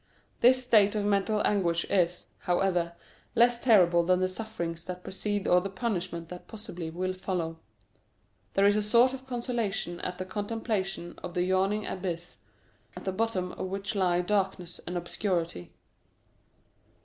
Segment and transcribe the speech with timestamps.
[0.39, 2.93] This state of mental anguish is, however,
[3.35, 7.59] less terrible than the sufferings that precede or the punishment that possibly will follow.
[8.55, 12.37] There is a sort of consolation at the contemplation of the yawning abyss,
[12.97, 15.71] at the bottom of which lie darkness and obscurity.